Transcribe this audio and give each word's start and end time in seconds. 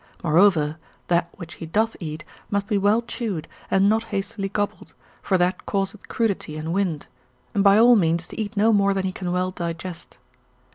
Moreover, 0.23 0.77
that 1.09 1.29
which 1.37 1.53
he 1.61 1.67
doth 1.67 1.95
eat, 1.99 2.25
must 2.49 2.65
be 2.65 2.79
well 2.79 3.03
chewed, 3.03 3.47
and 3.69 3.87
not 3.87 4.05
hastily 4.05 4.49
gobbled, 4.49 4.95
for 5.21 5.37
that 5.37 5.67
causeth 5.67 6.07
crudity 6.07 6.57
and 6.57 6.73
wind; 6.73 7.05
and 7.53 7.63
by 7.63 7.77
all 7.77 7.95
means 7.95 8.25
to 8.29 8.41
eat 8.41 8.57
no 8.57 8.73
more 8.73 8.95
than 8.95 9.05
he 9.05 9.11
can 9.11 9.31
well 9.31 9.51
digest. 9.51 10.17